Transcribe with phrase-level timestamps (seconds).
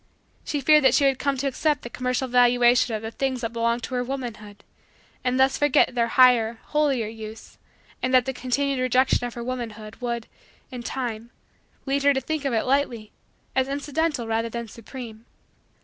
[0.43, 3.53] She feared that she would come to accept the commercial valuation of the things that
[3.53, 4.63] belonged to her womanhood
[5.23, 7.59] and thus forget their higher, holier, use
[8.01, 10.25] and that the continued rejection of her womanhood would,
[10.71, 11.29] in time,
[11.85, 13.11] lead her to think of it lightly,
[13.55, 15.27] as incidental rather than supreme.